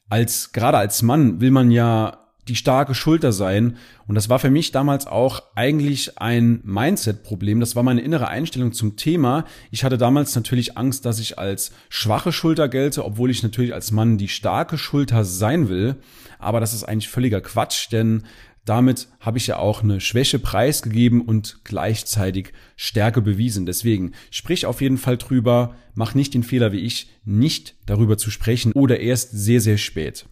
Als, 0.09 0.51
gerade 0.51 0.77
als 0.77 1.01
Mann 1.01 1.39
will 1.39 1.51
man 1.51 1.71
ja 1.71 2.24
die 2.47 2.55
starke 2.55 2.93
Schulter 2.93 3.31
sein. 3.31 3.77
Und 4.07 4.15
das 4.15 4.29
war 4.29 4.39
für 4.39 4.49
mich 4.49 4.71
damals 4.71 5.07
auch 5.07 5.43
eigentlich 5.55 6.19
ein 6.19 6.61
Mindset-Problem. 6.63 7.59
Das 7.59 7.75
war 7.75 7.83
meine 7.83 8.01
innere 8.01 8.27
Einstellung 8.27 8.71
zum 8.71 8.95
Thema. 8.97 9.45
Ich 9.71 9.83
hatte 9.83 9.97
damals 9.97 10.35
natürlich 10.35 10.77
Angst, 10.77 11.05
dass 11.05 11.19
ich 11.19 11.39
als 11.39 11.71
schwache 11.89 12.31
Schulter 12.31 12.69
gelte, 12.69 13.03
obwohl 13.03 13.31
ich 13.31 13.43
natürlich 13.43 13.73
als 13.73 13.91
Mann 13.91 14.17
die 14.17 14.27
starke 14.27 14.77
Schulter 14.77 15.25
sein 15.25 15.69
will. 15.69 15.95
Aber 16.37 16.59
das 16.59 16.73
ist 16.73 16.83
eigentlich 16.83 17.09
völliger 17.09 17.41
Quatsch, 17.41 17.91
denn 17.91 18.23
damit 18.65 19.07
habe 19.19 19.37
ich 19.37 19.45
ja 19.45 19.57
auch 19.57 19.83
eine 19.83 20.01
Schwäche 20.01 20.39
preisgegeben 20.39 21.21
und 21.21 21.59
gleichzeitig 21.63 22.51
Stärke 22.75 23.21
bewiesen. 23.21 23.67
Deswegen 23.67 24.13
sprich 24.31 24.65
auf 24.65 24.81
jeden 24.81 24.97
Fall 24.97 25.17
drüber, 25.17 25.75
mach 25.93 26.15
nicht 26.15 26.33
den 26.33 26.43
Fehler 26.43 26.71
wie 26.71 26.79
ich, 26.79 27.09
nicht 27.23 27.75
darüber 27.85 28.17
zu 28.17 28.31
sprechen 28.31 28.71
oder 28.73 28.99
erst 28.99 29.31
sehr, 29.31 29.61
sehr 29.61 29.77
spät. 29.77 30.25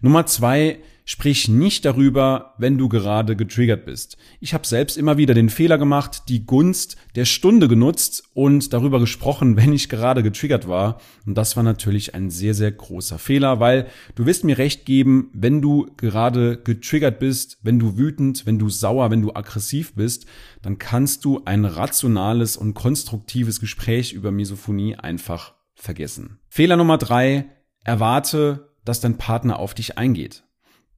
Nummer 0.00 0.24
zwei, 0.24 0.78
Sprich 1.06 1.48
nicht 1.48 1.84
darüber, 1.84 2.54
wenn 2.56 2.78
du 2.78 2.88
gerade 2.88 3.36
getriggert 3.36 3.84
bist. 3.84 4.16
Ich 4.40 4.54
habe 4.54 4.66
selbst 4.66 4.96
immer 4.96 5.18
wieder 5.18 5.34
den 5.34 5.50
Fehler 5.50 5.76
gemacht, 5.76 6.22
die 6.28 6.46
Gunst 6.46 6.96
der 7.14 7.26
Stunde 7.26 7.68
genutzt 7.68 8.24
und 8.32 8.72
darüber 8.72 9.00
gesprochen, 9.00 9.56
wenn 9.58 9.74
ich 9.74 9.90
gerade 9.90 10.22
getriggert 10.22 10.66
war. 10.66 10.98
Und 11.26 11.36
das 11.36 11.56
war 11.56 11.62
natürlich 11.62 12.14
ein 12.14 12.30
sehr, 12.30 12.54
sehr 12.54 12.72
großer 12.72 13.18
Fehler, 13.18 13.60
weil 13.60 13.86
du 14.14 14.24
wirst 14.24 14.44
mir 14.44 14.56
recht 14.56 14.86
geben, 14.86 15.28
wenn 15.34 15.60
du 15.60 15.90
gerade 15.98 16.56
getriggert 16.56 17.18
bist, 17.18 17.58
wenn 17.62 17.78
du 17.78 17.98
wütend, 17.98 18.46
wenn 18.46 18.58
du 18.58 18.70
sauer, 18.70 19.10
wenn 19.10 19.20
du 19.20 19.34
aggressiv 19.34 19.92
bist, 19.94 20.24
dann 20.62 20.78
kannst 20.78 21.26
du 21.26 21.42
ein 21.44 21.66
rationales 21.66 22.56
und 22.56 22.72
konstruktives 22.72 23.60
Gespräch 23.60 24.14
über 24.14 24.30
Misophonie 24.30 24.96
einfach 24.96 25.52
vergessen. 25.74 26.38
Fehler 26.48 26.78
Nummer 26.78 26.96
drei, 26.96 27.44
erwarte, 27.84 28.70
dass 28.86 29.00
dein 29.00 29.18
Partner 29.18 29.58
auf 29.58 29.74
dich 29.74 29.98
eingeht. 29.98 30.44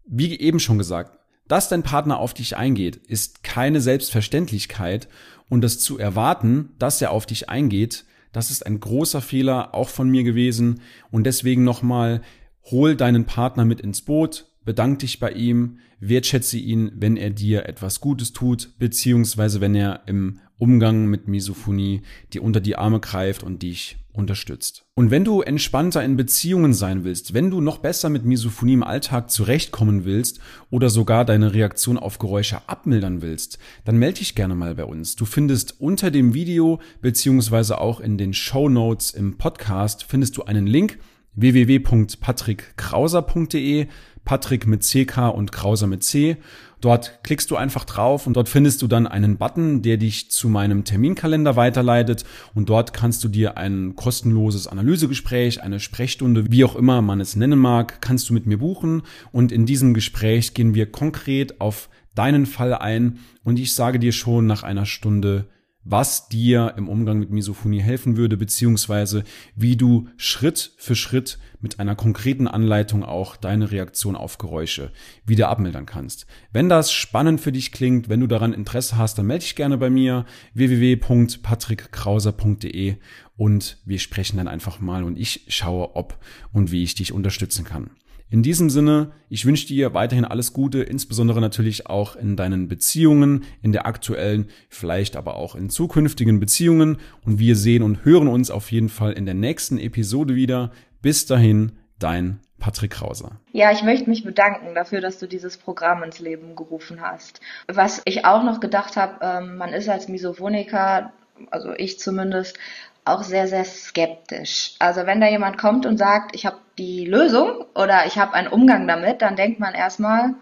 Wie 0.07 0.39
eben 0.39 0.61
schon 0.61 0.79
gesagt, 0.79 1.19
dass 1.49 1.69
dein 1.69 1.83
Partner 1.83 2.19
auf 2.19 2.35
dich 2.35 2.57
eingeht, 2.57 2.97
ist 2.97 3.43
keine 3.43 3.81
Selbstverständlichkeit. 3.81 5.09
Und 5.49 5.61
das 5.61 5.79
zu 5.79 5.99
erwarten, 5.99 6.71
dass 6.79 7.01
er 7.01 7.13
auf 7.13 7.27
dich 7.27 7.49
eingeht, 7.49 8.05
das 8.33 8.51
ist 8.51 8.67
ein 8.67 8.81
großer 8.81 9.21
Fehler 9.23 9.75
auch 9.75 9.89
von 9.89 10.09
mir 10.11 10.25
gewesen. 10.25 10.81
Und 11.11 11.25
deswegen 11.25 11.65
nochmal, 11.65 12.21
hol 12.65 12.97
deinen 12.97 13.25
Partner 13.25 13.65
mit 13.65 13.81
ins 13.81 14.03
Boot, 14.03 14.47
bedank 14.65 14.99
dich 14.99 15.21
bei 15.21 15.31
ihm, 15.31 15.79
wertschätze 16.01 16.59
ihn, 16.59 16.91
wenn 16.95 17.17
er 17.17 17.31
dir 17.31 17.67
etwas 17.67 18.01
Gutes 18.01 18.33
tut, 18.33 18.79
beziehungsweise 18.79 19.61
wenn 19.61 19.75
er 19.75 20.03
im 20.07 20.41
Umgang 20.59 21.07
mit 21.07 21.29
Misophonie 21.29 22.03
dir 22.33 22.43
unter 22.43 22.61
die 22.61 22.77
Arme 22.77 23.01
greift 23.01 23.43
und 23.43 23.63
dich 23.63 23.99
unterstützt. 24.13 24.87
Und 24.95 25.11
wenn 25.11 25.25
du 25.25 25.43
entspannter 25.43 26.03
in 26.03 26.17
Beziehungen 26.17 26.73
sein 26.73 27.05
willst, 27.05 27.35
wenn 27.35 27.51
du 27.51 27.61
noch 27.61 27.79
besser 27.79 28.09
mit 28.09 28.25
Misophonie 28.25 28.75
im 28.75 28.83
Alltag 28.83 29.31
zurechtkommen 29.31 30.05
willst 30.05 30.41
oder 30.71 30.89
sogar 30.89 31.25
deine 31.25 31.53
Reaktion 31.53 31.99
auf 31.99 32.19
Geräusche 32.19 32.69
abmildern 32.69 33.21
willst, 33.23 33.59
dann 33.85 33.99
melde 33.99 34.21
dich 34.21 34.35
gerne 34.35 34.55
mal 34.55 34.75
bei 34.75 34.85
uns. 34.85 35.17
Du 35.17 35.27
findest 35.27 35.81
unter 35.81 36.11
dem 36.11 36.35
Video 36.35 36.81
beziehungsweise 37.03 37.79
auch 37.79 38.01
in 38.01 38.17
den 38.17 38.33
Show 38.33 38.69
Notes 38.69 39.11
im 39.11 39.37
Podcast 39.37 40.05
findest 40.05 40.37
du 40.39 40.45
einen 40.45 40.67
Link 40.67 40.99
www.patrickkrauser.de 41.37 43.87
Patrick 44.27 44.67
mit 44.67 44.83
CK 44.83 45.33
und 45.33 45.53
Krauser 45.53 45.87
mit 45.87 46.03
C. 46.03 46.37
Dort 46.83 47.21
klickst 47.23 47.51
du 47.51 47.57
einfach 47.57 47.85
drauf 47.85 48.27
und 48.27 48.37
dort 48.37 48.51
findest 48.51 48.83
du 48.83 48.87
dann 48.87 49.07
einen 49.07 49.39
Button, 49.39 49.81
der 49.81 49.97
dich 49.97 50.31
zu 50.31 50.51
meinem 50.51 50.85
Terminkalender 50.85 51.57
weiterleitet 51.57 52.25
und 52.55 52.69
dort 52.69 52.93
kannst 52.93 53.25
du 53.25 53.29
dir 53.29 53.57
ein 53.57 53.97
kostenloses 53.97 54.67
Analysegespräch, 54.67 55.63
eine 55.63 55.81
Sprechstunde, 55.81 56.51
wie 56.51 56.65
auch 56.65 56.77
immer 56.77 57.01
man 57.01 57.21
es 57.21 57.35
nennen 57.35 57.59
mag, 57.59 58.03
kannst 58.03 58.29
du 58.29 58.35
mit 58.35 58.47
mir 58.47 58.59
buchen 58.59 59.03
und 59.33 59.53
in 59.53 59.65
diesem 59.65 59.95
Gespräch 59.95 60.53
gehen 60.53 60.75
wir 60.75 60.93
konkret 60.93 61.61
auf 61.63 61.89
deinen 62.15 62.45
Fall 62.45 62.75
ein 62.75 63.19
und 63.43 63.59
ich 63.59 63.73
sage 63.73 63.99
dir 63.99 64.13
schon 64.13 64.47
nach 64.47 64.63
einer 64.63 64.87
Stunde, 64.87 65.47
was 65.89 66.29
dir 66.29 66.75
im 66.77 66.89
Umgang 66.89 67.21
mit 67.21 67.31
Misophonie 67.31 67.81
helfen 67.81 68.17
würde, 68.17 68.37
beziehungsweise 68.37 69.23
wie 69.55 69.77
du 69.77 70.09
Schritt 70.17 70.73
für 70.79 70.97
Schritt 70.97 71.39
mit 71.61 71.79
einer 71.79 71.95
konkreten 71.95 72.49
Anleitung 72.49 73.05
auch 73.05 73.37
deine 73.37 73.71
Reaktion 73.71 74.17
auf 74.17 74.39
Geräusche 74.39 74.91
wieder 75.25 75.49
abmildern 75.49 75.87
kannst. 75.87 76.27
Wenn 76.53 76.69
das 76.69 76.91
spannend 76.93 77.41
für 77.41 77.53
dich 77.53 77.71
klingt, 77.71 78.09
wenn 78.09 78.19
du 78.21 78.27
daran 78.27 78.53
Interesse 78.53 78.99
hast, 78.99 79.17
dann 79.19 79.27
melde 79.27 79.45
dich 79.45 79.55
gerne 79.55 79.79
bei 79.79 79.89
mir 79.89 80.27
www.patrickkrauser.de 80.55 82.97
und 83.37 83.79
wir 83.85 84.01
sprechen 84.01 84.39
dann 84.39 84.49
einfach 84.49 84.81
mal 84.81 85.05
und 85.05 85.17
ich 85.17 85.45
schaue, 85.49 85.95
ob 85.95 86.19
und 86.53 86.73
wie 86.73 86.83
ich 86.83 86.97
dich 86.97 87.13
unterstützen 87.13 87.65
kann. 87.65 87.91
In 88.29 88.43
diesem 88.43 88.71
Sinne, 88.71 89.13
ich 89.29 89.47
wünsche 89.47 89.69
dir 89.69 89.95
weiterhin 89.95 90.25
alles 90.25 90.53
Gute, 90.53 90.83
insbesondere 90.83 91.41
natürlich 91.41 91.87
auch 91.87 92.17
in 92.17 92.37
deinen 92.37 92.67
Beziehungen, 92.67 93.45
in 93.63 93.71
der 93.71 93.87
aktuellen, 93.87 94.49
vielleicht 94.69 95.17
aber 95.17 95.37
auch 95.37 95.55
in 95.55 95.71
zukünftigen 95.71 96.41
Beziehungen. 96.41 96.99
Und 97.25 97.39
wir 97.39 97.55
sehen 97.55 97.85
und 97.85 98.05
hören 98.05 98.27
uns 98.27 98.51
auf 98.51 98.73
jeden 98.73 98.89
Fall 98.89 99.13
in 99.13 99.27
der 99.27 99.35
nächsten 99.35 99.79
Episode 99.79 100.35
wieder. 100.35 100.73
Bis 101.03 101.27
dahin, 101.27 101.73
dein 102.01 102.41
Patrick 102.59 102.93
Krauser. 102.93 103.33
Ja, 103.53 103.71
ich 103.71 103.85
möchte 103.85 104.11
mich 104.11 104.25
bedanken 104.25 104.75
dafür, 104.75 105.01
dass 105.01 105.19
du 105.19 105.29
dieses 105.29 105.57
Programm 105.57 106.03
ins 106.03 106.19
Leben 106.19 106.57
gerufen 106.57 107.01
hast. 107.01 107.41
Was 107.69 108.03
ich 108.07 108.25
auch 108.25 108.43
noch 108.43 108.59
gedacht 108.59 108.97
habe, 108.97 109.19
ähm, 109.21 109.57
man 109.57 109.73
ist 109.73 109.89
als 109.89 110.09
Misophoniker, 110.09 111.13
also 111.51 111.73
ich 111.77 112.01
zumindest, 112.01 112.59
auch 113.05 113.23
sehr, 113.23 113.47
sehr 113.47 113.65
skeptisch. 113.65 114.75
Also 114.81 115.07
wenn 115.07 115.21
da 115.21 115.29
jemand 115.29 115.59
kommt 115.59 115.87
und 115.87 115.97
sagt, 115.97 116.35
ich 116.35 116.45
habe 116.45 116.57
die 116.79 117.05
Lösung 117.07 117.65
oder 117.75 118.07
ich 118.07 118.19
habe 118.19 118.35
einen 118.35 118.49
Umgang 118.49 118.87
damit, 118.87 119.23
dann 119.23 119.37
denkt 119.37 119.61
man 119.61 119.75
erstmal, 119.75 120.35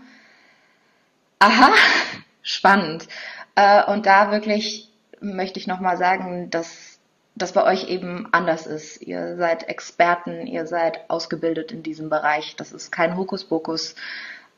aha, 1.39 1.73
spannend. 2.43 3.09
Äh, 3.55 3.85
und 3.85 4.07
da 4.07 4.31
wirklich 4.31 4.91
möchte 5.21 5.59
ich 5.59 5.67
nochmal 5.67 5.97
sagen, 5.97 6.51
dass 6.51 6.99
das 7.37 7.53
bei 7.53 7.65
euch 7.65 7.89
eben 7.89 8.29
anders 8.33 8.67
ist. 8.67 9.03
Ihr 9.03 9.37
seid 9.37 9.69
Experten, 9.69 10.47
ihr 10.47 10.67
seid 10.67 11.09
ausgebildet 11.11 11.73
in 11.73 11.83
diesem 11.83 12.09
Bereich. 12.09 12.55
Das 12.57 12.73
ist 12.73 12.93
kein 12.93 13.17
Hokuspokus. 13.17 13.97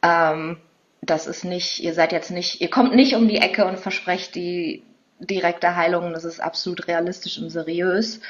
Ähm, 0.02 0.58
das 1.00 1.26
ist 1.26 1.44
nicht, 1.44 1.82
ihr 1.82 1.94
seid 1.94 2.12
jetzt 2.12 2.30
nicht, 2.30 2.60
ihr 2.60 2.70
kommt 2.70 2.94
nicht 2.94 3.14
um 3.14 3.28
die 3.28 3.38
Ecke 3.38 3.64
und 3.66 3.78
versprecht 3.78 4.34
die 4.34 4.82
direkte 5.18 5.76
Heilung, 5.76 6.12
das 6.12 6.24
ist 6.24 6.40
absolut 6.40 6.88
realistisch 6.88 7.38
und 7.38 7.50
seriös. 7.50 8.20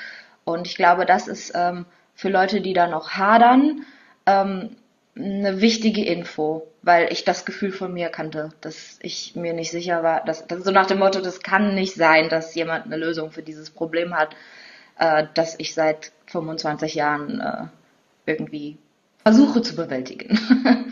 Und 0.44 0.66
ich 0.66 0.76
glaube, 0.76 1.06
das 1.06 1.26
ist 1.26 1.52
ähm, 1.54 1.86
für 2.16 2.28
Leute, 2.30 2.60
die 2.60 2.72
da 2.72 2.88
noch 2.88 3.10
hadern, 3.10 3.84
ähm, 4.26 4.76
eine 5.14 5.60
wichtige 5.60 6.04
Info, 6.04 6.66
weil 6.82 7.10
ich 7.12 7.24
das 7.24 7.44
Gefühl 7.44 7.72
von 7.72 7.92
mir 7.92 8.08
kannte, 8.08 8.50
dass 8.60 8.98
ich 9.00 9.34
mir 9.34 9.54
nicht 9.54 9.70
sicher 9.70 10.02
war, 10.02 10.24
dass, 10.24 10.46
dass 10.46 10.64
so 10.64 10.70
nach 10.70 10.86
dem 10.86 10.98
Motto, 10.98 11.20
das 11.20 11.42
kann 11.42 11.74
nicht 11.74 11.94
sein, 11.94 12.28
dass 12.28 12.54
jemand 12.54 12.86
eine 12.86 12.96
Lösung 12.96 13.30
für 13.30 13.42
dieses 13.42 13.70
Problem 13.70 14.14
hat, 14.14 14.34
äh, 14.98 15.26
das 15.34 15.54
ich 15.58 15.74
seit 15.74 16.12
25 16.26 16.94
Jahren 16.94 17.40
äh, 17.40 17.66
irgendwie 18.26 18.76
versuche 19.22 19.62
zu 19.62 19.76
bewältigen. 19.76 20.38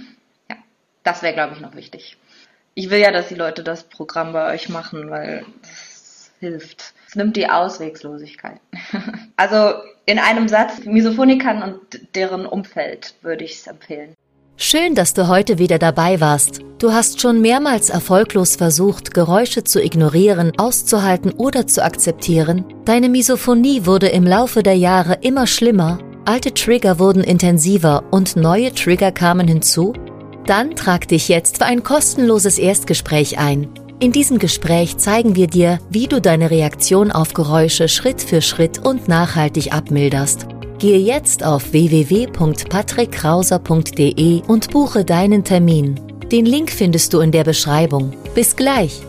Das 1.04 1.22
wäre, 1.22 1.34
glaube 1.34 1.54
ich, 1.54 1.60
noch 1.60 1.76
wichtig. 1.76 2.16
Ich 2.72 2.88
will 2.88 2.98
ja, 2.98 3.12
dass 3.12 3.28
die 3.28 3.34
Leute 3.34 3.62
das 3.62 3.84
Programm 3.84 4.32
bei 4.32 4.54
euch 4.54 4.70
machen, 4.70 5.10
weil 5.10 5.44
es 5.62 6.32
hilft. 6.40 6.94
Es 7.06 7.14
nimmt 7.14 7.36
die 7.36 7.50
Auswegslosigkeit. 7.50 8.58
also 9.36 9.74
in 10.06 10.18
einem 10.18 10.48
Satz, 10.48 10.84
Misophonikern 10.84 11.62
und 11.62 11.80
deren 12.14 12.46
Umfeld 12.46 13.14
würde 13.22 13.44
ich 13.44 13.54
es 13.54 13.66
empfehlen. 13.66 14.14
Schön, 14.56 14.94
dass 14.94 15.14
du 15.14 15.26
heute 15.26 15.58
wieder 15.58 15.80
dabei 15.80 16.20
warst. 16.20 16.60
Du 16.78 16.92
hast 16.92 17.20
schon 17.20 17.40
mehrmals 17.40 17.90
erfolglos 17.90 18.54
versucht, 18.54 19.12
Geräusche 19.12 19.64
zu 19.64 19.82
ignorieren, 19.82 20.52
auszuhalten 20.58 21.32
oder 21.32 21.66
zu 21.66 21.82
akzeptieren. 21.82 22.64
Deine 22.84 23.08
Misophonie 23.08 23.84
wurde 23.84 24.08
im 24.08 24.24
Laufe 24.24 24.62
der 24.62 24.76
Jahre 24.76 25.18
immer 25.22 25.48
schlimmer, 25.48 25.98
alte 26.24 26.54
Trigger 26.54 26.98
wurden 27.00 27.24
intensiver 27.24 28.04
und 28.12 28.36
neue 28.36 28.72
Trigger 28.72 29.10
kamen 29.10 29.48
hinzu? 29.48 29.92
Dann 30.46 30.76
trag 30.76 31.08
dich 31.08 31.28
jetzt 31.28 31.58
für 31.58 31.64
ein 31.64 31.82
kostenloses 31.82 32.58
Erstgespräch 32.58 33.38
ein. 33.38 33.68
In 34.00 34.10
diesem 34.12 34.38
Gespräch 34.38 34.98
zeigen 34.98 35.34
wir 35.36 35.46
dir, 35.46 35.78
wie 35.88 36.08
du 36.08 36.20
deine 36.20 36.50
Reaktion 36.50 37.12
auf 37.12 37.32
Geräusche 37.32 37.88
Schritt 37.88 38.20
für 38.20 38.42
Schritt 38.42 38.84
und 38.84 39.08
nachhaltig 39.08 39.72
abmilderst. 39.72 40.48
Gehe 40.78 40.98
jetzt 40.98 41.42
auf 41.44 41.72
www.patrickkrauser.de 41.72 44.42
und 44.46 44.70
buche 44.72 45.04
deinen 45.04 45.44
Termin. 45.44 46.00
Den 46.30 46.44
Link 46.44 46.70
findest 46.70 47.14
du 47.14 47.20
in 47.20 47.30
der 47.30 47.44
Beschreibung. 47.44 48.12
Bis 48.34 48.56
gleich! 48.56 49.00